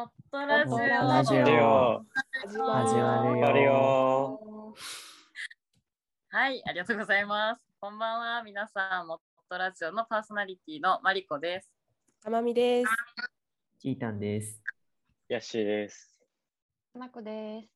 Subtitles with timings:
[0.00, 0.78] モットラジオ。
[0.78, 4.40] ラジオ始始まるよ。
[6.30, 7.60] はい、ありがとうございます。
[7.78, 9.18] こんばんは、皆さん、モッ
[9.50, 11.70] トラジオのパーソナリティのマリコです。
[12.24, 12.90] たまみです。
[13.78, 14.62] キータンです。
[15.28, 16.18] ヤッシーです。
[16.94, 17.68] なこです。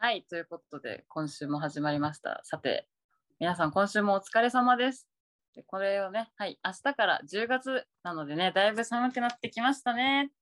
[0.00, 2.40] はい、ということで、今週も始まりました。
[2.42, 2.88] さて、
[3.38, 5.06] 皆さん、今週もお疲れ様です。
[5.54, 10.32] でこれをね、はい、明日から10月なのでね、だいぶ寒くなってきましたね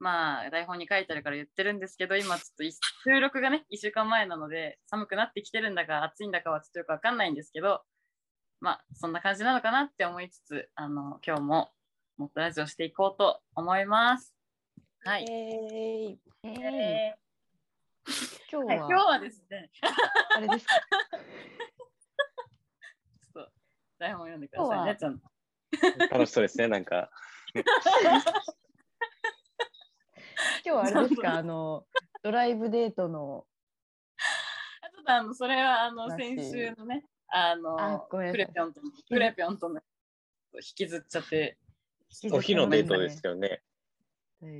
[0.00, 7.82] まあ、台本に書いてあるから言ってるんですけど、今ちょっとい収録がね、1週間前なので、寒くなってきてるんだか、暑いんだかはちょっとよくわかんないんですけど、
[8.60, 11.70] まあ、そんな感じなのかなって思いつつ、あの、今日も
[12.16, 14.34] もっとラジオしていこうと思います。
[15.04, 15.24] はい。
[15.30, 17.14] ええ
[18.50, 19.70] 今日は、ーはい、今日はですね、
[20.36, 20.74] あれですか？
[23.34, 23.52] ちょっと
[23.98, 25.28] 台本読んでくださいね、ちゃんと。
[26.10, 27.10] 楽しそうですね、なんか。
[30.64, 31.34] 今日はあれですか？
[31.34, 31.86] あの
[32.22, 33.46] ドライブデートの
[34.82, 39.80] あちょっとあのそれはあの先週のね、あのクレピョンとのクレピョンとの
[40.54, 41.58] 引きずっちゃって、
[42.32, 43.62] お昼のデートですよね。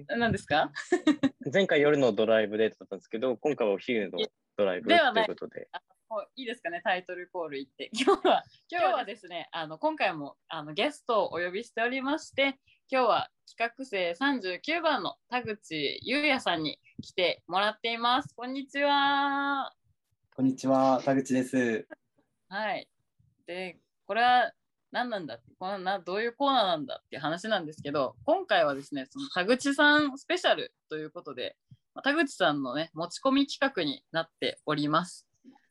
[0.08, 0.70] 何ですか？
[1.52, 4.18] 前回夜のドライブデートだったんですけど、今回はお昼の
[4.56, 5.68] ドライブといいうことで。
[5.72, 7.90] あもういいですかね、タイトルコール言って。
[7.92, 12.58] 今日は今日はですね、あの今回もあのゲストをお呼びしておりまして、
[12.90, 18.34] 今日は企画生39番の田口優也さんに来てもらっています。
[18.36, 19.72] こんにちは。
[20.36, 21.88] こんにちは、田口です。
[22.50, 22.86] はい。
[23.46, 24.52] で、これは
[24.92, 31.56] 何なんだって、このなどういうコーナーなんだっていう話なんですけど、今回はですね、その田口さんスペシャルということで、
[31.94, 35.26] まあ田口さんのね、持ち込み企画になっております。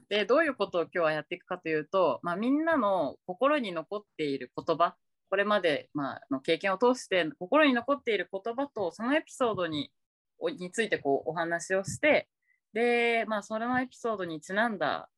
[0.09, 4.95] で、どういうことを今日はやっていくかというと、まあ、みんなの心に残っている言葉、
[5.33, 9.89] これまで、まあ、の経験を通して心に残っている言葉とそのエピソードに
[10.37, 12.29] おについてこうお話をして、
[12.71, 15.09] で、まあ、そのエピソードにちなんだ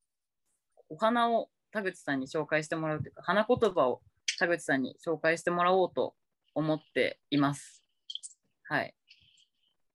[0.87, 3.99] お花を田口さんに紹介してもらうというか、花言葉を
[4.39, 6.13] 田口さんに紹介してもらおうと
[6.53, 7.83] 思っています。
[8.63, 8.95] はい。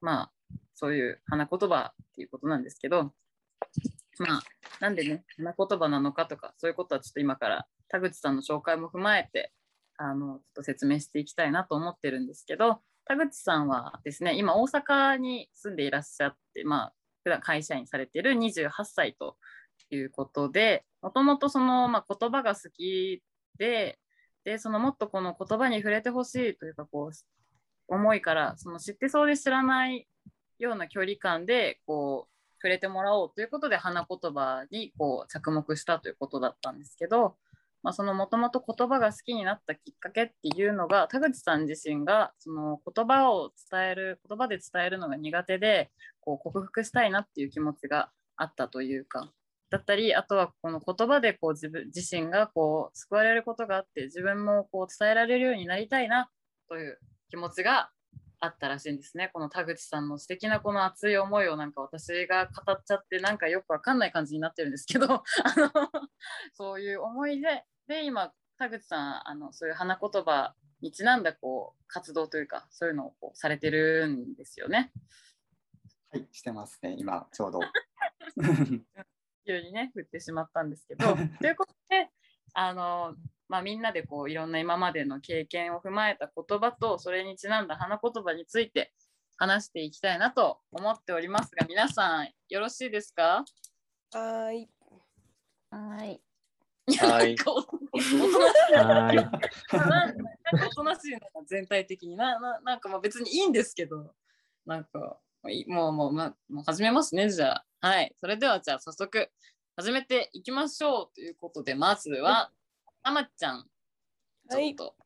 [0.02, 0.32] まあ、
[0.74, 3.04] そういう花言葉っていうことなんですけど、
[4.18, 4.42] まあ、
[4.80, 9.50] なんでね、花言葉なのかとか、そういうことはちょっと今から田口さんの紹介も踏まえて、
[10.02, 19.36] あの、ちょっと説明していきたいなと思ってるんですけど、田口さんはですね、今大阪に住んでいらっしゃって、まあ、普段会社員されてる28歳と
[19.90, 23.22] いうことで、もともとその、まあ、言葉が好き
[23.58, 23.98] で、
[24.44, 30.08] で、そのもっとこの言葉に触れてほしいというか、こう、思いから、その知ってそうで知らない
[30.58, 37.36] ような距離感で、こう、触れてもらおうということで、花言葉にこう着目したということだったんですけど、
[37.82, 45.90] まあ、そのもともと言葉が好きになったきっかけっていうのが、田口さん自身がその言葉を伝える、言葉で伝えるのが苦手で、
[46.20, 49.32] こう克服したいなっていう気持ちがあったというか、
[49.70, 56.28] だったり、あとはこの言葉でこう自分自身がこう救われることがあって、自分もこう伝えられるようになりたいな
[56.68, 56.98] という
[57.30, 57.90] 気持ちが
[58.40, 59.30] あったらしいんですね。
[59.32, 65.22] この田口さんの素敵なこの熱い思いをなんか私が語っちゃってなんかよくわかんない感じになってるんですけど、 あ
[65.56, 65.70] の
[66.54, 74.92] そういう思いで、で今田口さんあのそういう花言葉にちなんだこう活動というかそういうのをこうされてるんですよね。
[76.12, 77.60] はい、してますね、今、ちょうど。
[79.44, 82.10] 急にね振ってしまったんですけどということで
[82.52, 83.16] あの、
[83.48, 88.92] まあ、みんなでこういろんな今までの経験を踏まえた言葉とそれにちなんだ花言葉について
[89.36, 93.44] 話していきたいなと思っておりますが皆さんよろしいですか？
[94.12, 94.70] はーい。
[95.70, 96.22] はい。
[96.90, 97.36] いやはい
[97.92, 98.72] おおとなしい。
[98.72, 99.30] なはーい。
[100.44, 102.16] なんかおとなしいな全体的に。
[102.16, 104.14] なななんかまあ別にいいんですけど。
[104.66, 105.18] なんか
[105.48, 107.66] いもうもう,、まあ、もう始めますねじゃあ。
[107.80, 108.14] はい。
[108.20, 109.30] それではじゃあ早速
[109.76, 112.52] 始めていきましょうということでまずは
[113.02, 113.66] たまちゃん。
[114.50, 114.96] ちはいょっと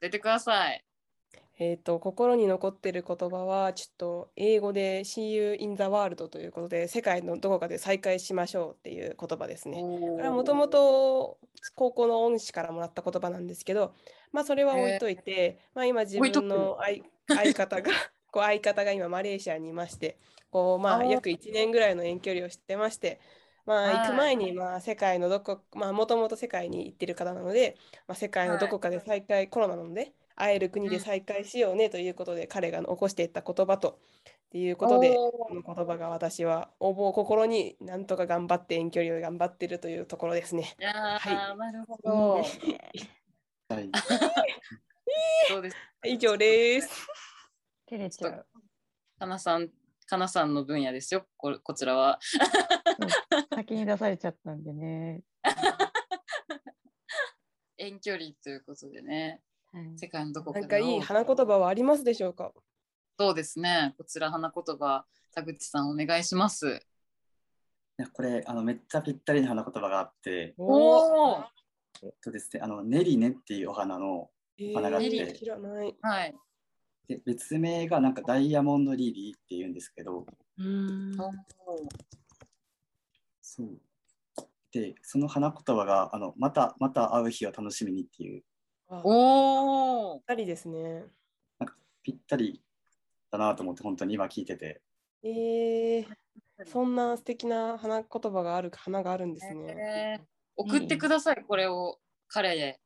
[0.00, 0.84] 出てください、
[1.62, 9.82] えっ、と心に残ってる言葉はちょっと英語で See you in the world ということで世界のどこかで再会しましょうっていう言葉ですね。
[9.82, 11.36] これはもともと
[11.74, 13.92] 高校の恩師からもらった言葉なんですけど、
[14.32, 17.90] まあそれは置いといて、まあ今自分の相相方が
[18.32, 20.16] こう相方が今マレーシアにいまして、
[20.50, 23.20] こうまあ約1年ぐらいの遠距離を知ってまして、
[23.66, 27.76] まあ行く前にまあ世界のどこまあもともと世界に行ってる方なので、
[28.06, 34.00] まあ世界のどこかで再会、コロナなので会える国で再会しようねということで彼が残していった言葉と
[34.50, 40.74] っていうことでこの言葉が私は応募を心になんとか頑張って遠距離を頑張ってるというところですね。
[40.80, 42.10] いやー、はなるほど。
[42.38, 43.90] はい、
[45.48, 45.76] そうです。
[46.04, 47.06] 以上です。
[47.86, 48.46] 照れちゃう。
[49.20, 49.68] かなさん、
[50.06, 52.18] かなさんの分野ですよ、ここちらは。
[53.54, 55.22] 先に出されちゃったんでね。
[57.78, 59.40] 遠距離ということでね、はい
[59.96, 62.52] 世界のどこかでなんかいい花言葉はありますでしょうか？
[63.18, 66.80] そうですね、こちら花言葉、田口さんお願いします。
[67.98, 71.44] いやこれあのめっちゃぴったりな花言葉があって、おお、
[72.02, 75.08] えっとですね、あのネリネっていうお花のえ花があって。
[75.10, 75.94] ー知らない。
[76.00, 76.34] はい。
[77.08, 80.24] で別名がなんかダイヤモンドリリーっていうんですけど、
[80.58, 81.16] うん。
[83.42, 83.80] そう。
[84.72, 88.44] でその花言葉があのまたまた会う日を楽しみにっていう
[88.90, 91.04] あおー二人ですね。
[92.02, 92.62] ぴったり
[93.30, 94.80] だなと思って本当に今聞いてて
[95.22, 96.06] えー、
[96.66, 100.16] そんな素敵な花言葉がある花があるんですね。
[100.18, 101.98] えー送ってください、これを
[102.28, 102.80] 彼へ。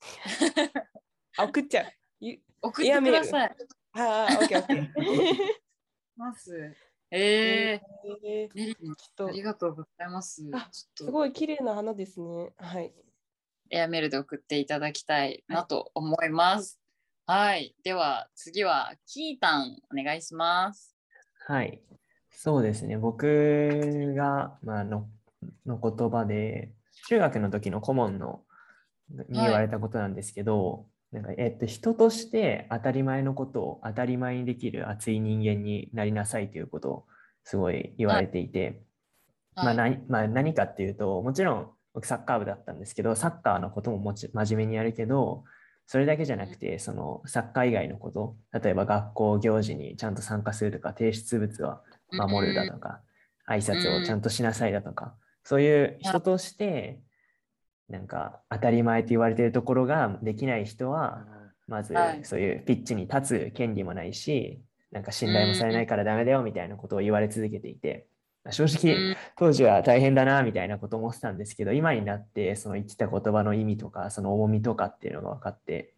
[1.38, 1.92] あ、送っちゃう。
[2.18, 3.56] ゆ送ってください。
[3.92, 5.36] ああ、オッケーオッケー。
[6.16, 6.74] ます。
[7.12, 10.42] ええーー、メリーちょっとありがとうございます。
[10.96, 12.52] すごい綺麗な花ですね。
[12.56, 12.92] はい。
[13.70, 16.80] エアメールで送っていただきたいなと思います。
[17.26, 17.74] はい。
[17.84, 20.96] では次はキータンお願いします。
[21.46, 21.80] はい。
[22.30, 22.96] そうですね。
[22.96, 25.08] 僕が、まあ、の
[25.66, 26.72] の言葉で、
[27.08, 28.42] 中学の時の顧問の
[29.28, 37.06] に言われたことなんですけど、なんかえっと、人として当たり前のことを当たり前にできる熱い人間になりなさいということを
[37.44, 38.82] すごい言われていて、
[39.56, 45.44] まあはい何まあ、何かっていうと、もちろん僕サッカー部だったんですけど、サッカーのことももち真面目にやるけど、
[45.86, 51.82] それだけじゃなくて、そのサッカー以外のこと、例えば学校行事にちゃんと参加するとか、提出物は
[52.12, 53.00] 守るだとか、
[53.48, 57.00] 挨拶をちゃんとしなさいだとか、そういう人として、
[57.88, 61.26] なんか当たり前と言われているところができない人は、
[61.66, 62.24] まずはい。
[62.24, 68.06] そういうピッチに立つ権利もないし、なんか信頼もされないからダメだよみたいなことを言われ続けていて、
[68.50, 75.94] 正直、うん当時は大変だなみたいなことを思ってたんですけど、今になってその言ってた言葉の意味とか、その重みとかっていうのが分かって、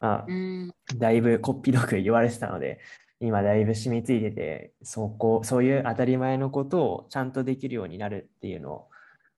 [0.00, 2.80] まあう、んだいぶこっぴどく言われてたので、
[3.20, 8.88] 今だいぶ染みついてて、そこ、そういう当たり前のことをちゃんとできるようになるっていうの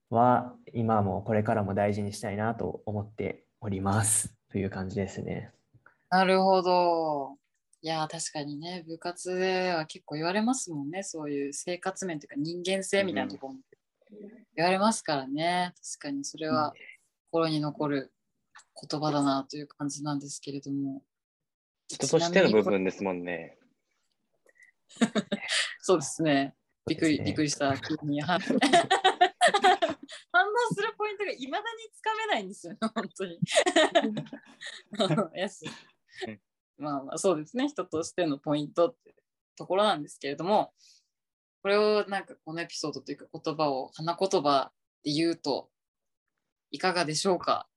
[0.09, 4.35] は、今もこれからも大事にしたいなと思っております。
[4.51, 5.51] という感じですね。
[6.09, 7.38] なるほど。
[7.81, 13.59] いやー確かにね部活では結構言われますもんねそういう生活面というか人間性みたいなところも
[14.55, 15.73] 言われますからね。
[15.99, 16.73] 確かにそれは
[17.31, 18.11] 心に残る
[18.89, 21.03] 言葉だなという感じなんですけれども。
[21.87, 23.57] 人としての部分ですもんね。
[25.81, 26.55] そうですね。
[26.87, 28.21] びっくり、びっくりした急に。
[28.21, 28.39] はい。
[30.31, 33.39] 反応するポイントがいまだにつかめないんですよね本当に。
[35.39, 35.63] やす
[36.79, 37.67] まあまあそうですね。
[37.67, 39.13] 人としてのポイントって
[39.55, 40.73] ところなんですけれども
[41.61, 44.71] これをなんかこのエピソードというか言葉を花言葉
[45.03, 45.69] で言うと
[46.71, 47.67] いかがでしょうか？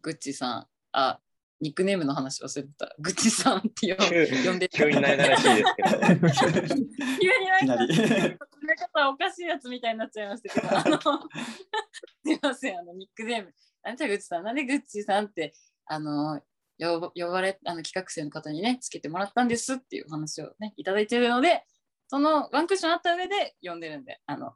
[0.00, 0.66] グッチさん。
[0.92, 1.20] あ
[1.60, 2.94] ニックネームの話忘れてた。
[3.00, 5.98] グッチさんって呼んで急になれならしいですけど。
[5.98, 10.98] 急になんか詰め方おかしいやつみたいになっちゃいましたけど、あの
[12.24, 15.52] すいません、あのニックネーム、なんでグッチさん、なんでグッチさんって、
[15.86, 16.40] あの、
[16.78, 21.64] 呼ば呼ばれ、あの企画生の方にね、つけてもらったんですっていうお話をね、いただいているので、
[22.08, 24.54] そのワンクッションあった上で呼んでるんで、あの、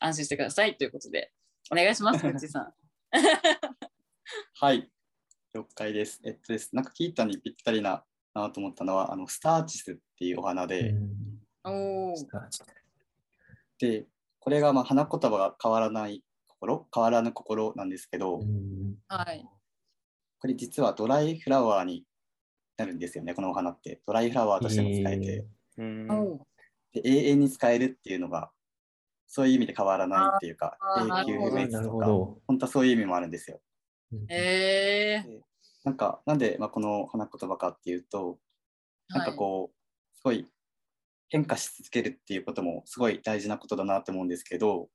[0.00, 1.32] 安心してくださいということで、
[1.70, 2.74] お願いします、 グッチさん。
[4.60, 4.90] はい、
[5.54, 6.20] 了解です。
[6.24, 8.04] えっとです、なんかキータにぴったりな
[8.34, 12.14] なと思ったのは、あのスターチスっていうお花で、うんおお、
[13.78, 14.06] で、
[14.38, 19.48] これがまあ花言葉が変わらない心、変わらぬ心なんですけど、うんはい。
[20.44, 22.04] これ実はドライフラワーに
[22.76, 24.02] なるんですよね、このお花って。
[24.06, 25.46] ドライフラワーとしても使えて、
[25.78, 26.10] うん。
[26.10, 26.38] おー
[26.92, 28.50] で永遠に使えるっていうのが、
[29.26, 32.06] そういう意味で変わらないっていうか、永久不滅とか。
[32.46, 33.62] 本当はそういう意味もあるんですよ。
[34.28, 35.40] えー、
[35.82, 38.38] なんか、なんで、まあ、この花言葉かっていうと、
[39.08, 40.46] なんかこう、すごい
[41.30, 44.90] 変化し続けるっていうこともすごい大事なことだなって思うんですけど、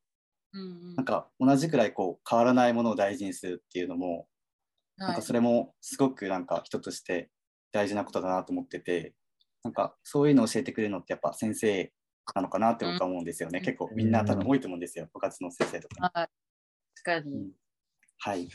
[0.53, 0.96] うんうん。
[0.96, 4.27] なんか同じくらいこう変わらないものを大事にするっていうのも、
[5.08, 7.29] なんかそれもすごくなんか人として
[7.72, 9.13] 大事なことだなと思ってて、
[9.63, 11.91] なんかそういうのを教えてくれるのってやっぱ先生
[12.36, 13.60] なのかなって僕は思うんですよね。
[13.60, 16.12] うん結構みんな多分多いと思うんですよ、部活の先生とか。
[16.13, 16.29] はい。
[17.03, 17.36] 確かに。
[17.36, 17.51] うん
[18.22, 18.50] はい。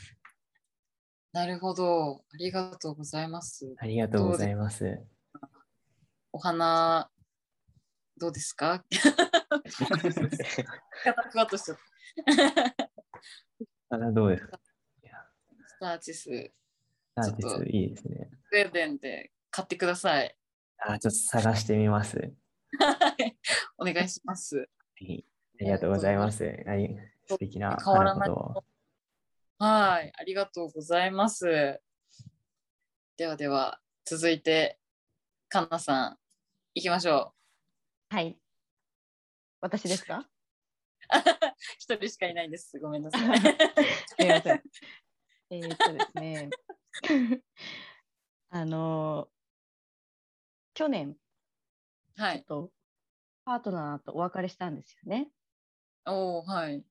[1.33, 2.21] なるほど。
[2.33, 3.73] ありがとうございます。
[3.79, 4.99] ありがとうございます。
[6.31, 7.09] お花、
[8.17, 8.83] どうですか？
[11.03, 11.77] 方ふわっとしちゃっ
[13.87, 13.89] た。
[13.89, 14.59] あどうですか？
[15.85, 16.51] スターチス、
[17.15, 18.29] アーティちょっとストいいですね。
[18.51, 20.35] スウェーデンで買ってください。
[20.79, 22.17] あちょっと探してみます。
[22.17, 23.37] は い
[23.77, 24.57] お願いします。
[24.57, 24.65] は
[24.99, 25.23] い
[25.61, 26.43] ありがとうございます。
[26.43, 28.29] はい、素敵な変わらない
[29.59, 31.79] はい、ありがとうございます。
[33.17, 34.79] ではでは、続いて、
[35.49, 36.17] かなさん、
[36.73, 37.35] 行きましょ
[38.09, 38.37] はい。
[39.61, 40.17] 私ですか？
[40.17, 40.25] う。
[41.77, 42.79] 一人しかいないです。
[42.79, 43.39] ごめんなさい。
[43.39, 43.55] す
[44.19, 44.63] みません。
[45.49, 46.49] えーっとですね。
[48.49, 49.29] あの
[50.73, 51.15] 去年
[52.17, 52.43] はい。
[52.45, 52.71] と
[53.45, 55.29] パートナーとお別れしたんですよね。
[56.05, 56.83] おおはい。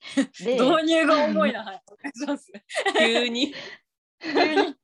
[0.44, 1.64] で、導入が重いな。
[1.64, 1.82] はい。
[2.98, 3.54] 急に。
[4.20, 4.76] 急に。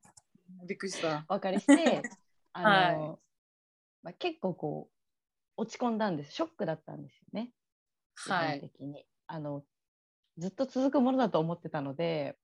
[0.67, 1.25] びっくりした。
[1.29, 2.03] お別れして、
[2.53, 3.19] あのは
[4.03, 4.89] まあ、結構こ
[5.57, 6.33] う落ち込んだんです。
[6.33, 7.53] ショックだったんですよね。
[8.17, 8.61] 基はい。
[8.61, 9.07] 本的に。
[9.27, 9.65] あの
[10.39, 12.37] ずっと続くものだと思ってたので、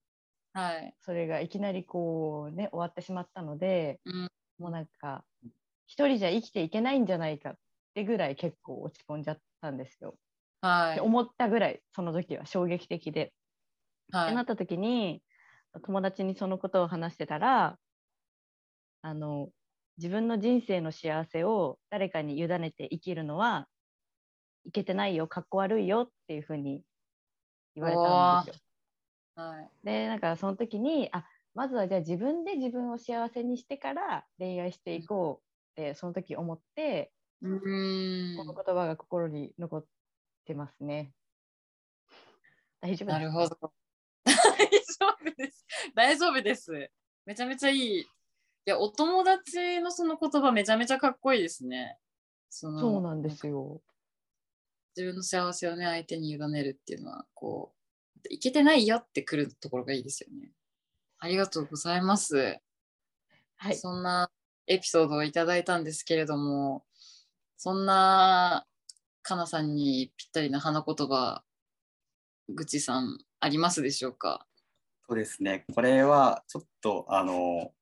[0.52, 0.94] はい。
[1.02, 4.28] それがいきなりこうね終わってしまったので、うん
[4.58, 5.22] もうなんか
[5.86, 7.54] 一人じゃ生きていけないんじゃないかっ
[7.94, 10.16] てぐらい結構落ち込んじゃったんですよ。
[10.62, 10.94] はい。
[10.96, 13.32] で思ったぐらいその時は衝撃的で。
[14.12, 15.22] はってないった時に
[15.82, 17.76] 友達にそのことを話してたら
[19.02, 19.50] あの
[19.98, 23.68] 自分の人生の幸せを誰かに委ねて生きるのは
[24.64, 26.82] いけてないよかっこ悪いよっていうふうに
[27.76, 28.62] 言われたんですよ。
[29.36, 29.70] はい。
[29.84, 35.42] でなんかその時にあまずはじゃあ自分で自分を幸せにしてから恋愛していこ
[35.76, 39.84] うってその時思って、うーんこの言葉が心に残っ
[40.44, 41.12] てますね。
[42.80, 43.72] 大丈夫ですなるほど。
[44.24, 44.34] 大
[44.68, 45.66] 丈夫です。
[45.94, 46.90] 大丈夫です。
[47.24, 48.00] めちゃめちゃいい。
[48.00, 48.06] い
[48.64, 51.98] や、お友達のその言葉めちゃめちゃかっこいいですね。
[52.48, 53.80] そうなんですよ。
[54.96, 57.74] 自分の幸せをね、相手に委ねるっていうのは、こ
[58.24, 60.50] う、いけてないよってくるところがいいですよね。
[61.18, 62.58] ありがとうございます。
[63.56, 63.76] はい。
[63.76, 64.30] そんな
[64.66, 66.84] エピソードをいただいたんですけれども、
[67.56, 68.66] そんな
[69.22, 71.44] かなさんにぴったりな花言葉、
[72.48, 74.46] ぐちさん、ありますでしょうか？
[75.08, 75.64] そうですね。
[75.74, 77.72] これはちょっとあの、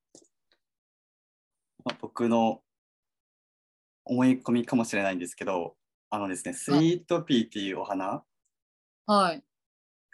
[1.83, 2.61] まあ僕の
[4.03, 5.75] 思い込みかもしれないんですけど、
[6.15, 8.23] あのですね、スイートピーっていうお花
[9.05, 9.43] はい。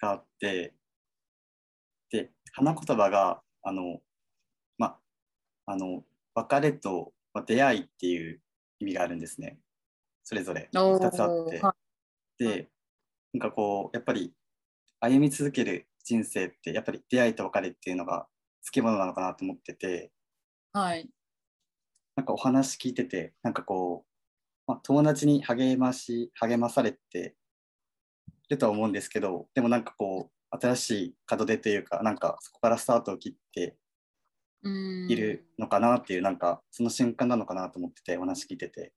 [0.02, 0.74] があって、
[2.10, 4.00] で、花言葉が、あの、
[4.80, 4.98] ま
[5.68, 6.04] あ、あの、
[6.34, 8.42] 別れとまあ出会いっていう
[8.80, 9.60] 意味があるんですね。
[10.24, 11.60] それぞれおー2つあって。
[11.60, 11.76] は
[12.40, 12.72] で、
[13.34, 14.34] なんかこう、やっぱり
[15.02, 18.26] 歩み続ける人生って、やっぱり出会いと別れっていうのが
[18.64, 20.12] つきものなのかなと思ってて、
[20.74, 21.08] はい。
[22.16, 24.11] なんかお話聞いてて、なんかこう、
[24.72, 27.36] まあ、友達に励まし、励まされて
[28.50, 33.76] るとは思うんですけど、でもなんかこう、新しい門出というか、なんかそこからスタートを切って
[34.64, 38.94] いるのかなっていう、なんかその瞬間なのかなと思ってて、お話聞いてて、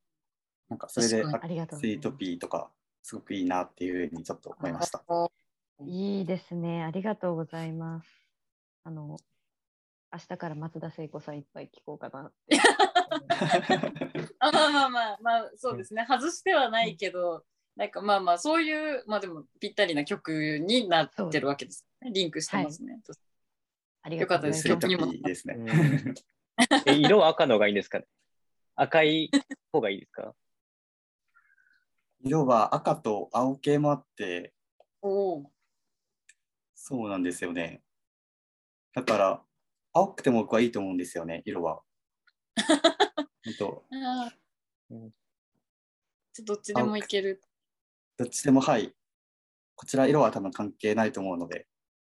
[0.68, 2.70] なんかそれで、確かありがとうごスイートピーとか、
[3.02, 5.02] すごくいいなっていうふうにちょっと思いました。
[5.08, 5.28] あ
[5.84, 6.84] いいですね。
[6.84, 8.06] ありがとうございます。
[8.84, 9.16] あの、
[10.14, 12.30] 明日から松田聖子さんいっぱい聞こうかな。
[14.38, 16.06] あ まあまあまあまあそうですね。
[16.08, 17.44] 外してはないけど
[17.74, 22.12] なんかまあまあそういうまあでもぴったりな曲になってるわけですね。
[22.12, 23.00] リンクしてますね、
[24.02, 24.62] ありよかったです。
[24.62, 25.48] スイートピよーです。
[25.48, 25.54] ね。
[25.56, 26.14] う ん
[26.86, 28.06] え色は赤の方がいいんですかね？
[28.76, 29.32] 赤い
[29.72, 30.32] 方がいいですか？
[32.20, 34.54] 色は赤と青系もあって、
[35.02, 35.52] おお
[36.76, 37.82] そうなんですよね。
[38.92, 39.44] だから、
[39.94, 41.80] 青くても僕はいいと思うんですよね、色は。
[43.44, 43.84] 本当
[46.32, 47.40] ちょどっちでもいける
[48.16, 48.92] どっちでもはい。
[49.76, 51.66] こちら色は多分関係ないと思うので、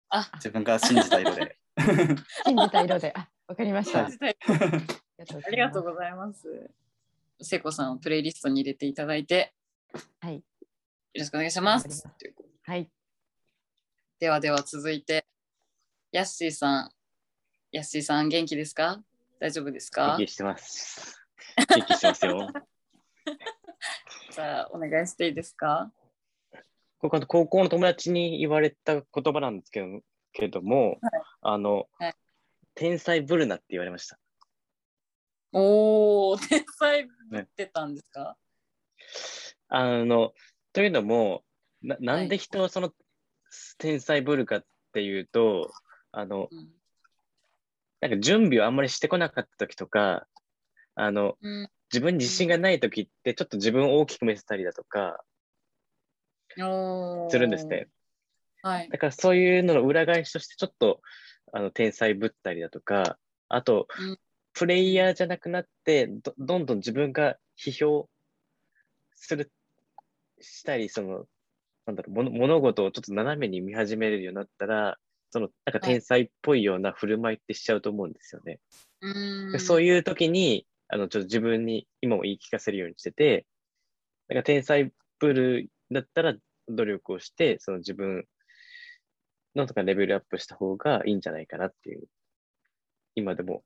[0.08, 1.58] あ自分が信じた色で。
[2.46, 3.12] 信じた色で。
[3.16, 4.04] あ、わかりました。
[4.04, 4.36] はい
[5.44, 6.70] ありがとうございます
[7.40, 9.54] 聖子さんをプレイリストに入れていただいて
[10.20, 10.36] はい。
[10.36, 10.42] よ
[11.14, 12.08] ろしくお願いします
[12.62, 12.90] はい。
[14.18, 15.26] ではでは続いて
[16.10, 16.90] ヤッシーさん
[17.72, 19.02] ヤッシーさん元気ですか？
[19.40, 20.16] 大丈夫ですか？
[20.18, 21.18] 元気してます。
[21.56, 22.52] 元気してますよ。
[24.30, 25.90] じゃあお願いしていいですか？
[26.98, 29.86] ここ高校の友達に言われた言葉なんですけど
[30.34, 30.98] けども、
[31.40, 32.14] あの、はい。
[32.74, 34.18] 天才ブルナって言われました。
[35.52, 38.36] おお、天才ぶってたんですか、
[39.68, 40.34] あの、
[40.74, 41.42] というのも、
[41.80, 42.92] ななんで人はその
[43.78, 45.72] 天才ブルかっていうと、
[46.10, 46.68] あの、うん
[48.02, 50.26] なんか準備をあんまりしてこなかった時とか、
[50.94, 55.22] あの、うん自分に自信がない時ってちょっと自分を大きく見せたりだとか
[57.28, 57.88] するんですね。
[58.62, 58.88] はい。
[58.88, 61.02] だからそういうのの裏返しとしてちょっと
[61.52, 63.18] あの天才ぶったりだとか、
[63.50, 64.18] あと、うん
[64.54, 68.08] プレイヤーじゃなくなってど、どんどん自分が批評
[69.14, 69.50] する、
[70.40, 71.24] したり、その、
[71.86, 74.98] なんだろう、物物事をちょっと斜めに見始めるようになったら、
[75.32, 78.60] その、なんか天才っぽいような振る舞いってしちゃうと思うんですよね。
[79.00, 83.46] うんそういう時に、あの、ちょっと自分に今も言い聞かせるようにしてて、
[84.28, 86.34] なんか天才ぶるだったら
[86.68, 88.26] 努力をして、その自分
[89.56, 92.06] のとかレベルアップした方がいいんじゃないかなっていう、
[93.14, 93.64] 今でも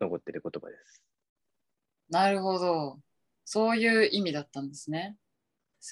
[0.00, 1.02] 残ってる言葉です。
[2.08, 3.00] なるほど。
[3.44, 5.16] そういう意味だったんですね。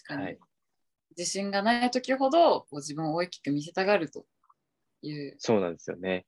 [0.04, 0.22] 確かに。
[0.26, 0.38] はい
[1.18, 4.24] 自信がない時ほどこう自分を大きく見せたがると
[5.02, 6.26] いうそうなんですよね。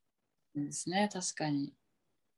[0.57, 1.09] んですね。
[1.11, 1.73] 確かに。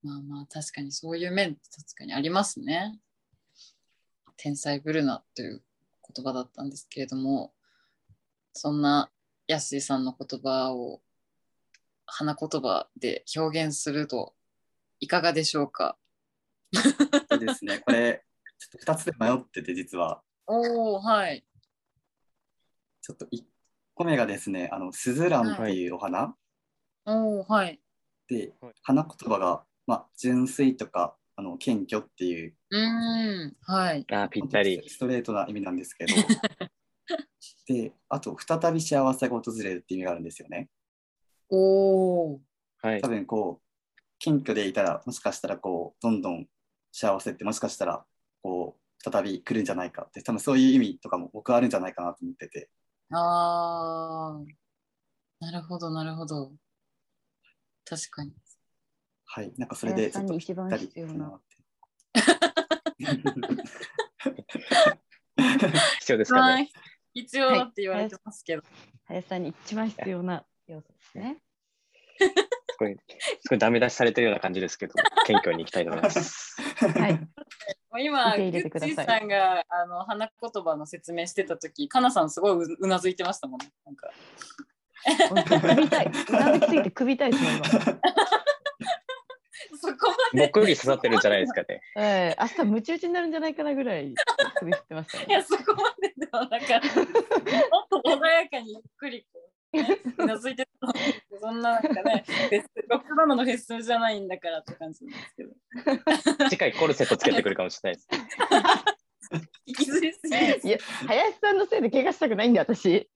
[0.04, 1.62] まあまあ確かにそういう面確
[1.96, 3.00] かにありますね。
[4.38, 5.64] 天才ブルナという
[6.16, 7.54] 言葉だったんですけれども、
[8.54, 9.10] そんな
[9.48, 11.02] ヤッシーさんの言葉を
[12.06, 14.36] 花言葉で表現すると
[15.00, 15.98] いかがでしょうか？
[17.30, 17.80] そうですね。
[17.80, 18.26] これ、
[18.60, 20.22] ちょっと2つで迷ってて、実は。
[20.48, 21.46] おおはい。
[23.02, 23.44] ちょっと1
[23.96, 26.36] 個目がですね、あの、スズランっていうお花、
[27.06, 27.80] おおはい。
[28.28, 34.06] ではい、花言葉が、まあ、純粋とか、あの、謙虚っていう、うーん、はい。
[34.12, 34.82] あーぴったり。
[34.88, 36.14] ストレートな意味なんですけど、
[37.68, 40.70] で、あと、再び幸せが訪れるっていう意味があるんですよね。
[41.50, 42.42] おお。
[42.82, 43.08] はい多。
[43.08, 43.64] 分こう
[44.20, 46.48] 謙虚でいたらもしかしたらこうどんどん
[46.92, 48.06] 幸せってもしかしたら
[48.42, 52.70] こう再び来るんじゃないかって多分そういう意味とかも僕はあるんじゃないかなと思ってて
[53.14, 54.40] ああ。
[55.40, 56.52] なるほど、なるほど。
[57.86, 58.34] 確かに。
[59.26, 61.42] はいなんかそれでちょっと一番必要な
[66.00, 66.70] 必要ですかね。
[67.14, 68.64] 必要だって言われてますけど。
[69.06, 71.42] 林さんに一番必要な要素ですね。
[72.20, 72.30] す
[72.80, 72.96] ごい、
[73.42, 74.94] すごいダメ出しされてるような感じですけど、
[75.26, 76.62] 謙虚にいきたいと思います。
[76.62, 77.20] はい。
[77.94, 83.72] もう今、グッチーさんがあの花言葉の説明してたとき、かなさんすごいううなずいてましたもんね。
[83.86, 84.10] なんか
[85.30, 86.12] 本当首痛い。
[86.30, 87.66] うなずきすぎて首痛いですもん今。
[89.80, 90.48] そこまで。
[90.48, 91.82] 僕より刺さってるんじゃないですかね。
[91.96, 94.12] ええ明日ムチ打ちになるんじゃないかなぐらい
[94.56, 95.26] 首振ってましたね。
[95.30, 96.80] いや、そこまでではなかった。
[96.80, 96.86] もっ
[97.92, 99.40] と穏やかにゆっくりこ
[99.74, 100.68] う、ね、 うなずいて
[101.40, 102.26] そんななんかね、
[102.90, 105.54] ロックバンドのフェスじゃないんだからって感じなんですけど。
[106.50, 108.08] 次回コルセットつけてくるかもしれないです。
[109.66, 113.10] 引きずりすぎですいや、林さんのせいで怪我したくないんで、私。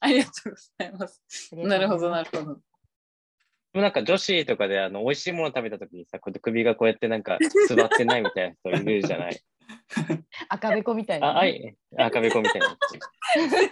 [0.00, 1.22] ありがとうございます。
[1.54, 2.54] なるほど、なるほど。
[3.72, 9.40] でもなんか女子とかであの美味しいもの食べた時にさ、こうやって首がこうやってなんか座ってないみたいな人いるじゃない。
[10.48, 11.28] 赤べこみたいな。
[11.28, 12.78] あ、あい、赤べこみたいな。
[13.34, 13.70] 全然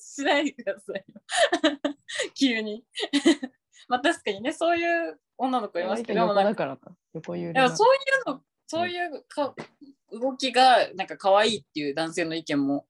[0.00, 1.20] しないでくださいよ。
[2.34, 2.84] 急に。
[3.88, 6.96] まあ確かにね、そういう女の子いますけど、横なんかだからか。
[7.14, 7.76] 横揺れでもが。
[7.76, 9.54] そういうの、そういうか
[10.10, 12.86] 動きがなんか可愛いっていう男性の意見も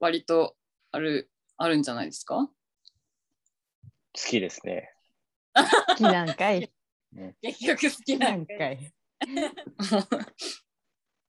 [0.00, 0.56] 割と
[0.90, 2.36] あるあるんじゃないですか？
[2.36, 2.52] 好
[4.14, 4.92] きですね。
[5.54, 6.70] 好きなんかい。
[7.42, 8.92] 結局好きなんかい。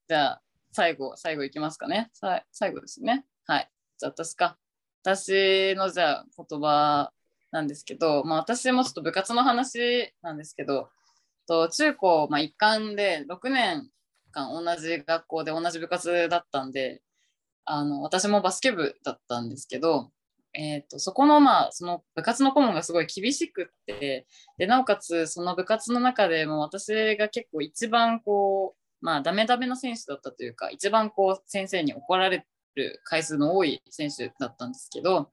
[0.07, 2.09] じゃあ最後、最後いきますかね。
[2.13, 3.25] さ最後ですね。
[3.45, 3.69] はい。
[3.97, 4.57] じゃあ私か。
[5.03, 7.11] 私のじゃあ言葉
[7.51, 10.89] なんですけど、まあ私もちょっと部活の話なんですけど、
[11.47, 13.89] と中高、まあ、一貫で6年
[14.31, 17.01] 間同じ学校で同じ部活だったんで、
[17.65, 20.11] あの私もバスケ部だったんですけど、
[20.53, 35.29] えー、とそこのまあその部活の顧問がすごい厳しくってでなおかつその部活の中でも私が結構一番こうまあダメダメな選手だったというか一番こう先生に怒られる回数の多い選手だったんですけど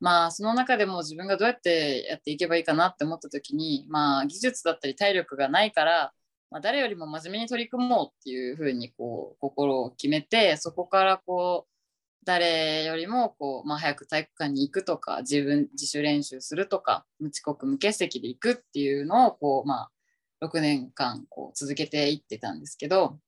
[0.00, 6.12] まあその中でも自分がどうやってやっていけばいいかなって思った時にまあ技術だったり体力がないから
[6.50, 11.76] まあ、誰よりも真面目に取り組もうっていうふうにこう心を決めてそこからこう
[12.24, 19.90] 誰よりもこう、まあ、早く体育館に行くとか自分自主練習するとか無遅刻無欠席で行くっていうのをこう、まあ、
[20.42, 23.18] 6年間こう続けていってたんですけど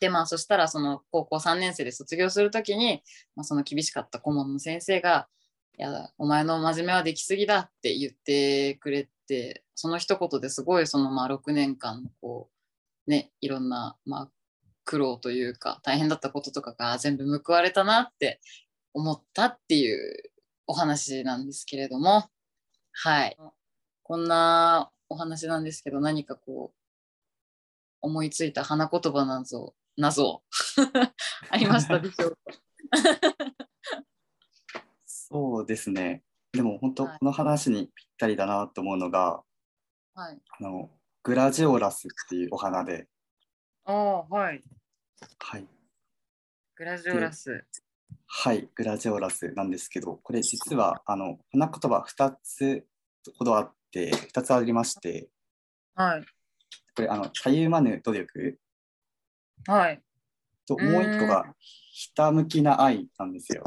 [0.00, 3.02] でまあそしたらその高校3年生で卒業する時に、
[3.36, 5.28] まあ、その厳しかった顧問の先生が
[5.78, 12.50] 「いやお前の真面目はできすぎだ」って言ってくれてその一言ですごいそのまあ6年間のこ
[13.06, 14.30] うねいろんなまあ
[14.84, 18.40] 苦労というか大変だったこととかが全部報われたなって
[18.94, 20.32] 思ったっていう
[20.66, 22.30] お話なんですけれども
[22.92, 23.36] はい。
[24.02, 26.78] こんなお話なんですけど何かこう
[28.00, 30.42] 思いついた花言葉なぞ謎
[31.50, 32.36] ありましたでしょうか？
[35.04, 36.22] そうですね。
[36.52, 39.42] でも本当はいこの話にぴったりだなと思うのが、
[40.14, 40.40] はい。
[40.48, 40.90] あの
[41.22, 43.08] グラジオラスっていうお花で、
[43.84, 44.64] ああ、はい。
[45.40, 45.68] はい、
[46.76, 47.66] グラジオラス。
[48.26, 52.86] はい、グラジオラスなんですけど、これ実はあの花言葉2つ
[53.36, 55.28] ほどあって、2つありまして、
[55.94, 56.24] はい。
[56.94, 58.58] これあの、たゆまぬ努力
[59.66, 60.02] はい。
[60.66, 61.46] ともう一個が
[61.90, 63.64] ひたむきな愛なんですよ。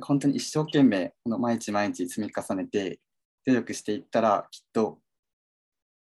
[0.00, 3.00] 本当に一生懸命この毎日毎日積み重ねて
[3.46, 4.98] 努力していったらきっと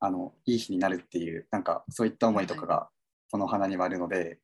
[0.00, 2.88] あのいい日になるっていうなんかそういった思いとかが
[3.30, 4.38] このお花にはあるので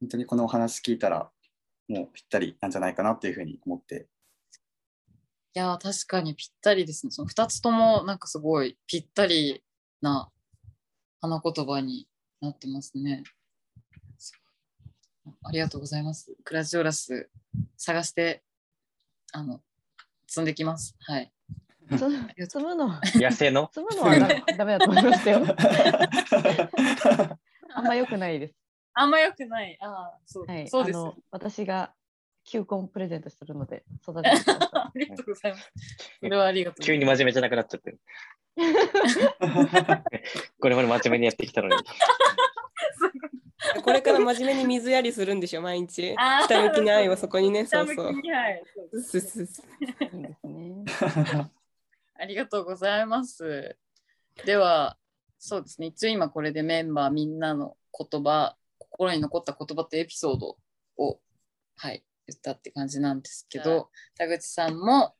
[0.00, 1.28] 本当にこのお話聞いたら
[1.88, 3.98] もうぴったりなんじゃないかなっていうふうに思ってい
[5.58, 7.10] やー、確かにぴったりですね。
[7.10, 9.62] その2つともなんかすごいぴったり
[10.00, 10.30] な
[11.20, 12.08] 花言葉に
[12.40, 13.24] なってますね。
[15.42, 16.34] ありがとうございます。
[16.44, 17.28] グラジオラス
[17.76, 18.42] 探して、
[19.32, 19.60] あの、
[20.26, 20.96] 積んできます。
[21.00, 21.32] はい。
[21.90, 21.98] つ
[22.50, 23.70] 積むの、野生の？
[23.72, 25.44] 積むのはだ ダメだと思いますよ。
[27.74, 28.54] あんま良くないです。
[28.94, 29.76] あんま良くない。
[29.80, 30.68] ああ、そう,、はい。
[30.68, 30.96] そうです。
[30.96, 31.94] あの私が
[32.50, 35.72] 球根プレゼントするので 育ててくださありがとうございます。
[36.20, 36.96] それはありがとう急。
[36.96, 38.00] に真面目じゃなくなっちゃってる。
[40.60, 41.74] これまで真面目にやってきたのに。
[43.84, 46.14] これから真面目に水やりするんでしょ、毎日。
[46.16, 49.62] あーひたむきな愛をそこにね、そう下そうそうですすすす
[50.00, 50.04] い。
[50.16, 50.84] いいですね。
[52.18, 53.76] ありがとうございます。
[54.44, 54.96] では、
[55.38, 55.88] そうですね。
[55.88, 60.56] 一応今これでメンバーみんなの言葉、心に残った言葉とエピソード
[60.96, 61.20] を、
[61.76, 65.14] はい、言ったって感じなんですけど、田口さんも、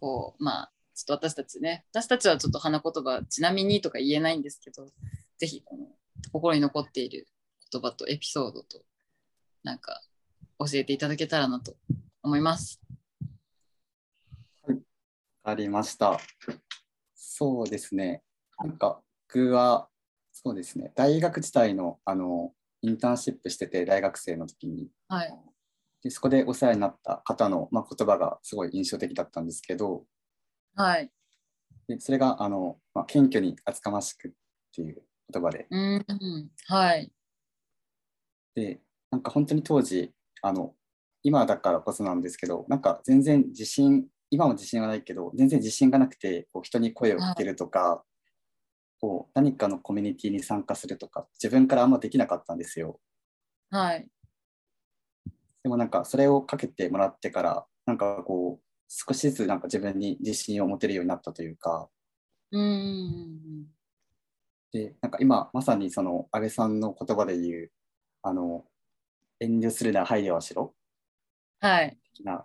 [0.00, 4.88] こう、まあ、ちょっと私たちね、私たちはちょっと花言葉、ちなみにとか言えないんですけど、
[5.38, 5.86] ぜひこの
[6.32, 7.28] 心に残っている
[7.70, 8.82] 言葉とエピソードと、
[9.62, 10.02] なんか
[10.58, 11.76] 教えていただけたらなと
[12.22, 12.80] 思います。
[15.44, 16.20] ありました。
[17.14, 18.22] そうですね。
[18.58, 19.88] なんか僕は
[20.32, 20.92] そうですね。
[20.94, 25.34] 大学時代のあのインターンシップしてて大学生の時にはい。
[26.02, 30.04] でそこでお世話になった方の、まあ、言葉がすごい印象的だったんですけど
[30.74, 31.10] はい。
[31.88, 34.30] でそれがあの、まあ、謙虚に厚かましくっ
[34.74, 36.04] ていう言葉でうん。
[36.66, 37.12] はい。
[38.54, 40.12] でなんか本当に当時
[40.42, 40.74] あの
[41.22, 48.02] 今だからこそなんですけどなんか全然自信今も自信はないけど全然自信がなくてこう人に声をかけるとか、
[48.98, 52.98] こう何かのコミュニティに参加するとか自分からあんまできなかったんですよ
[53.70, 54.08] はい。
[55.62, 61.88] でもなんかそれをかけてもらってからなんかこう少しずつなんか自分に自信を持てるようになったというか
[62.50, 63.66] うん。
[64.72, 67.70] でなんか今まさにその安倍さんの言葉で言う
[68.22, 68.64] あの
[69.40, 70.74] 遠慮するな配慮はしろ
[71.60, 71.96] はい。
[72.14, 72.44] 的な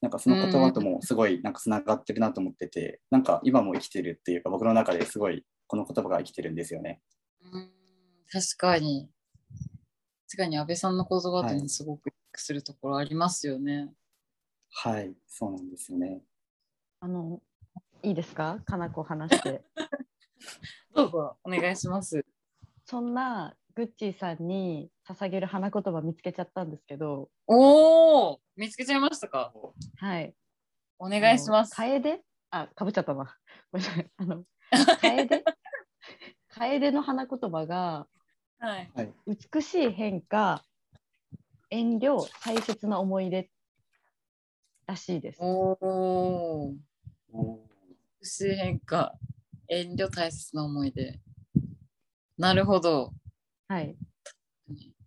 [0.00, 7.00] なんかその言葉ともすごいなんかつながってるなと思ってて、なんか今も生きてるっていうか僕の中ですごいこの言葉が生きてるんですよね。
[7.52, 7.70] うん
[8.30, 9.08] 確かに。
[10.30, 13.90] 確かに安倍さんの言葉といすごくするところありますよね。
[14.70, 16.20] はい、そうなんですよね。
[17.00, 17.40] あの、
[18.02, 18.60] いいですか？
[18.66, 19.64] かなこ話して。
[20.94, 22.24] どうぞお願いします。
[22.84, 29.52] そんなグッチーさんに捧げる花言葉見つけちゃったんですけど、おお見つけちゃいましたか？
[29.96, 30.34] はい。
[30.98, 31.74] お願いします。
[31.80, 32.22] あの楓？
[32.50, 33.34] あ、かぶっちゃったな。
[33.72, 34.10] ごめんなさい。
[34.18, 34.44] あの、
[35.00, 35.44] 楓？
[36.48, 38.06] 楓の花言葉が、
[38.60, 39.12] はい。
[39.26, 40.64] 美しい変化、
[41.70, 43.50] 遠慮、大切な思い出
[44.86, 45.38] らしいです。
[45.40, 46.74] お
[47.32, 47.60] お
[48.20, 49.14] 美しい変化、
[49.68, 51.20] 遠慮大切な思い出。
[52.36, 53.12] なるほど。
[53.68, 53.96] はい。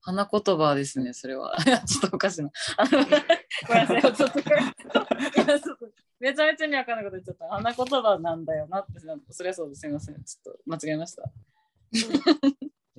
[0.01, 1.55] 花言葉ですね、それは。
[1.85, 2.51] ちょっとおかしいな。
[3.67, 7.47] ごめんなさい、ちょっと、いやちょっとめちゃめちゃにわかんないこと言っちゃった。
[7.49, 8.99] 花言葉なんだよなって、
[9.31, 9.81] それはそうです。
[9.81, 10.23] すみません。
[10.23, 11.23] ちょっと間違えました。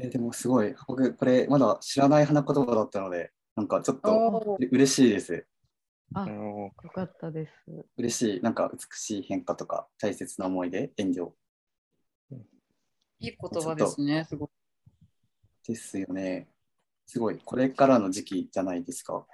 [0.02, 5.46] えでもすごい、僕これまだ知らない花言葉だったので、なんかちょっと嬉しいです。
[6.12, 7.52] あ、あよのかったです。
[7.96, 11.30] 嬉しい、なんか美しい変化とか大切な思い出、遠慮
[13.20, 14.48] いい言葉ですね、すごい。
[15.68, 16.48] ですよね。
[17.06, 19.24] すごい、これからの時期じゃないですか。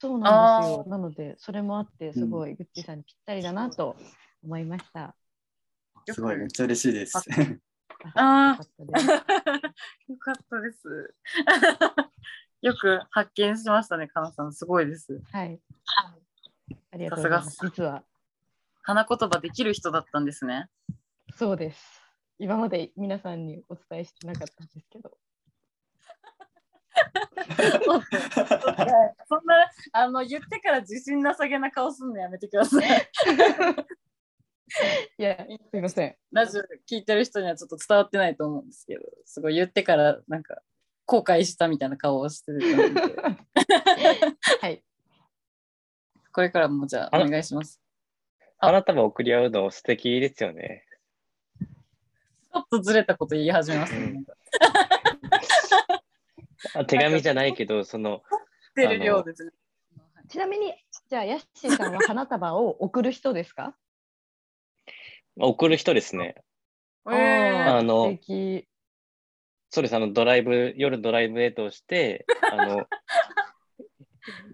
[0.00, 0.84] そうなんですよ。
[0.88, 3.96] なので、それもあって、すごいグッチーさんにぴったりだなと
[4.42, 5.14] 思いました。
[6.10, 7.18] すごい、めっちゃ嬉しいです。
[8.14, 8.58] あ
[10.08, 10.88] よかったです。
[10.88, 10.98] よ
[11.52, 12.08] かったです。
[12.60, 14.52] よく発見しましたね、かなさん。
[14.52, 15.20] すごいです。
[15.32, 15.60] はい。
[16.90, 17.58] ありがとうございます。
[17.62, 18.02] 実は、
[18.82, 20.68] 花言葉できる人だったんですね。
[21.34, 22.02] そうです。
[22.38, 25.16] 今まで皆さんにお伝えしてなかったんですけど。
[29.28, 32.88] そんなあの言ってから自信なさげな顔すんのやめてください。
[35.18, 36.16] いや、すみません。
[36.32, 40.60] ラジオ聞いてる人にはちょっと伝わってないと思うんですけど、すごい言ってからなんか
[41.06, 43.00] 後悔したみたいな顔をしてたんで、
[44.60, 44.82] はい。
[46.32, 47.80] これからもじゃあお願いします。
[48.58, 50.84] 花束送り合うの素敵ですよね。
[51.60, 54.00] ちょっとずれたこと言い始めますね。
[54.06, 54.24] うん
[56.88, 58.22] 手紙じゃないけど、その、
[58.74, 59.52] 出る量ですね。
[60.28, 60.74] ちなみに、
[61.08, 63.76] じゃあ、ヤッシーさんは花束を送る人ですか？
[65.40, 66.34] 送る人ですね。
[67.08, 68.18] えーあの
[69.70, 72.86] そうです、あの、ドライブ、夜ドライブデートをして、 あの、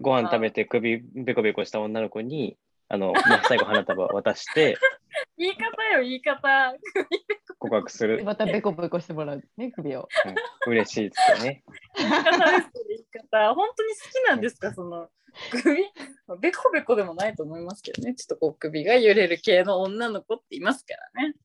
[0.01, 2.57] ご飯食べて首ベコベコした女の子に、
[2.89, 4.77] あの、まあ、最後花束を渡して
[5.37, 6.75] 言い方よ、言い方。
[7.59, 8.23] 告白する。
[8.25, 10.09] またベコベコしてもらうね、首を。
[10.25, 10.35] うん
[10.67, 11.63] 嬉しいですよね。
[11.95, 13.53] 言い方ですよ言い方。
[13.55, 15.09] 本当に好きなんですか、その
[15.51, 15.75] 首？
[16.39, 18.15] ベコベコでもないと思いますけどね。
[18.15, 21.35] ちょっとこう首が揺れる系の女の子っていますからね。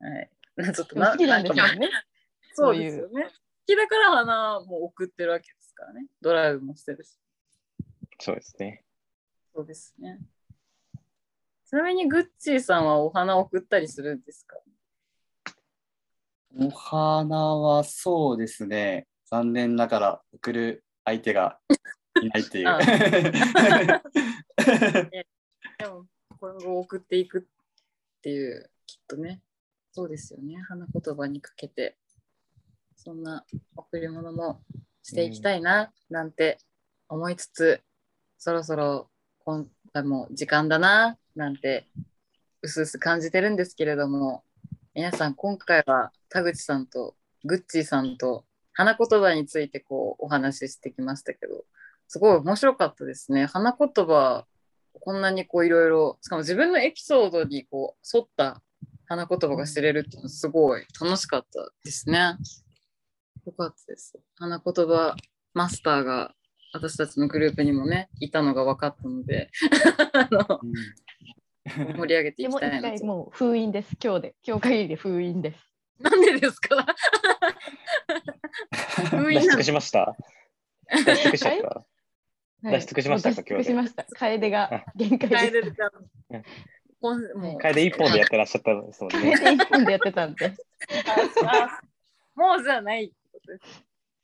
[0.00, 0.30] はい。
[0.74, 1.90] ちょっと好きなんですかよね。
[2.54, 3.24] そうですよね。
[3.24, 3.30] 好
[3.66, 6.06] きだから花も送ってるわけですからね。
[6.20, 7.18] ドライブもしてるし。
[8.18, 8.84] そうですね。
[9.54, 10.18] そうですね。
[11.64, 14.58] ちなみにグッチーさんはお花送ったりするんですか？
[16.58, 19.06] お花はそうですね。
[19.24, 21.58] 残念ながら送る相手が
[22.20, 22.68] いないっていう。
[22.68, 22.78] あ
[25.78, 26.06] でも、
[26.40, 27.42] 今後送っていくっ
[28.20, 29.40] ていう、きっとね。
[29.92, 30.56] そうですよね。
[30.68, 31.96] 花言葉にかけて、
[32.96, 33.44] そんな
[33.76, 34.62] 贈り物も
[35.02, 36.58] していきたいな、なんて
[37.08, 37.82] 思いつつ、
[38.38, 41.88] そろそろ今回も時間だな、なんて、
[42.62, 44.44] うすうす感じてるんですけれども、
[44.94, 51.64] 皆さん、今回は田口さんとグッチーさんと花言葉についてこうお話ししてきましたけど、
[52.12, 53.46] すごい面白かったですね。
[53.46, 54.44] 花言葉、
[55.00, 58.60] こんなにこういろいろ、しかも自分のエピソードにこう沿った
[59.06, 62.36] 花言葉が知れるっていうのはすごい楽しかったですね。
[63.46, 64.12] よかったです。
[64.36, 65.16] 花言葉
[65.54, 66.34] マスターが
[66.74, 69.50] 私たちのグループにもね、いたのが分かったので、
[70.12, 70.60] あの
[71.96, 72.82] 盛り上げていきたいなと。
[72.98, 73.96] 回もう封印です。
[74.04, 74.34] 今日で。
[74.46, 75.58] 今日限りで封印です。
[75.98, 76.84] なんでですか？
[79.08, 80.14] 封印なん出しました
[81.06, 81.86] 出し尽くしちゃった
[82.62, 84.04] はい出し尽くしましたかもう出し尽くしました。
[84.04, 85.72] 楓が限界楓で
[87.00, 89.54] もう楓一本でやってらっしゃったんですもん楓ね。
[89.54, 90.54] 一本でやってたんで。
[91.44, 91.80] あ
[92.34, 93.12] もうじゃない。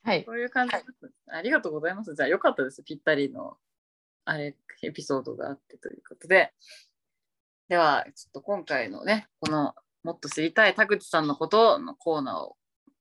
[0.04, 0.24] はい。
[0.24, 0.84] そういう感じです。
[1.26, 2.14] ありがとうございます。
[2.14, 2.82] じゃあよかったです。
[2.84, 3.58] ぴったりの
[4.24, 6.52] あれエピソードがあってということで。
[7.68, 9.74] では、ちょっと今回のね、この
[10.04, 12.56] もっと知りたい田口さんのことのコーナーを、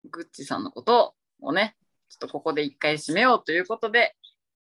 [0.09, 1.75] グッチさんのことをね、
[2.09, 4.15] ちょっとここで一回締めようということで、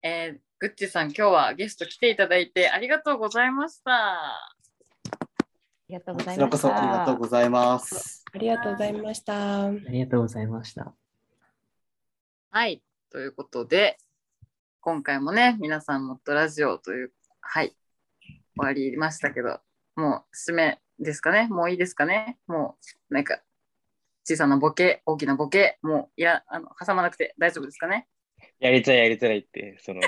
[0.02, 3.92] えー、グッチさん今日はゲスト来ていただいてありがとうございました。
[3.92, 4.56] あ
[5.90, 6.70] りがとうごこちらこざいました。
[6.70, 8.24] そありがとうございます。
[8.34, 9.66] ありがとうございました。
[9.66, 10.94] ありがとうございました。
[12.50, 12.82] はい。
[13.12, 13.98] ということで、
[14.80, 17.76] 今回もね、皆さんもっとラジオという、はい、
[18.22, 19.60] 終わりましたけど、
[19.98, 21.50] もう締めですかね？
[21.50, 22.38] もういいですかね？
[22.48, 22.78] も
[23.10, 23.42] う、なんか、
[24.24, 28.08] 小さなボケ、大きなボケ、もう、いや、あの、挟まなくて大丈夫ですかね？
[28.60, 30.00] やりづらいやりづらいって、その、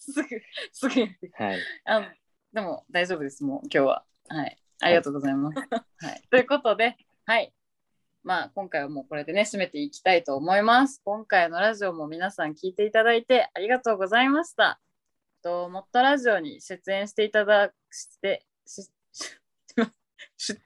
[0.00, 0.28] すぐ、
[0.72, 1.58] すぐやってはい。
[1.84, 2.06] あの
[2.52, 4.04] でも大丈夫です、もう今日は。
[4.28, 4.58] はい。
[4.80, 5.58] ありがとうございます。
[6.04, 6.22] はい。
[6.30, 7.52] ということで、はい。
[8.22, 11.00] まあ、今回はもうこれでね、締めていきたいと思います。
[11.04, 14.80] 今回のラジオも皆さん聞いていただいてありがとうございました。
[15.42, 18.82] と、もっとラジオに出演していただして、し、
[19.12, 19.30] し、
[20.36, 20.60] し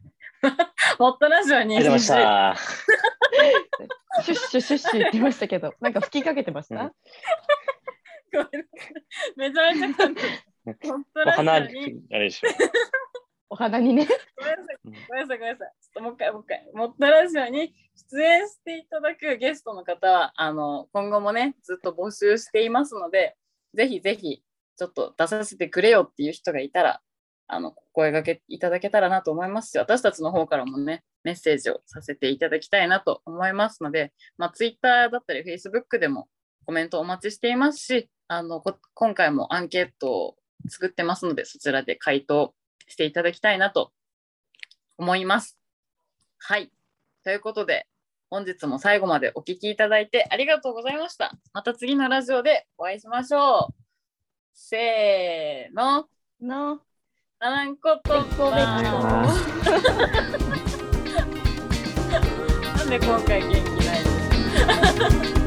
[0.99, 4.23] もっとラジオにありがとうございました。
[4.23, 6.95] シュッシュシュッシュ言ってましたけど、なんか吹きかけてました、うんご
[9.37, 10.15] めちゃめちゃ簡単。
[10.65, 12.51] もっとラお花にあれでしょ。
[13.51, 14.09] お花にね。
[14.37, 15.73] ごめんなさい、ごめんなさい、ごめんなさい。
[15.81, 16.71] ちょっともう一回、もう一回。
[16.75, 17.75] もっとラジオに
[18.11, 23.37] 出演していただくゲストの方は、あの、今後もね、ずっと募集していますので、
[23.75, 24.43] ぜひぜひ、
[24.77, 27.01] ちょっと出させてくれよっていう人がいたら、
[27.47, 36.29] あの、声掛けいただけたらなと思いますし、私たちの方からもね、メッセージをさせていただきたいなと思いますので、まあ、Twitter だったり Facebook でも
[36.65, 40.37] コメントお待ちしていますし、あの、こ今回もアンケートを
[40.69, 42.55] 作ってますので、そちらで回答
[42.89, 43.93] していただきたいなと
[44.99, 45.59] 思います。
[46.39, 46.71] はい。
[47.23, 47.87] ということで、
[48.31, 51.33] 本日も最後までお聞きいただいてありがとうございました。
[51.53, 53.75] また次のラジオでお会いしましょう。
[54.55, 56.09] せーの。
[56.41, 56.81] の、
[57.39, 58.15] ならんこと
[58.51, 58.81] な
[62.85, 64.05] んで今回元気ない